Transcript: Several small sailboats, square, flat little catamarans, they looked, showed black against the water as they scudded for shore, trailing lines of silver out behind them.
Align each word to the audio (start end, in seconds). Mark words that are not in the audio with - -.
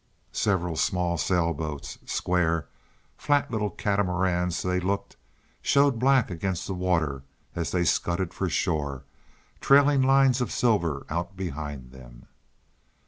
Several 0.33 0.75
small 0.77 1.15
sailboats, 1.19 1.99
square, 2.07 2.67
flat 3.19 3.51
little 3.51 3.69
catamarans, 3.69 4.63
they 4.63 4.79
looked, 4.79 5.15
showed 5.61 5.99
black 5.99 6.31
against 6.31 6.65
the 6.65 6.73
water 6.73 7.21
as 7.55 7.69
they 7.69 7.83
scudded 7.83 8.33
for 8.33 8.49
shore, 8.49 9.03
trailing 9.59 10.01
lines 10.01 10.41
of 10.41 10.51
silver 10.51 11.05
out 11.07 11.37
behind 11.37 11.91
them. 11.91 12.25